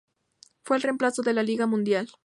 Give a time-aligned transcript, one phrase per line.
[0.63, 2.09] Fue el reemplazo de la Liga Mundial.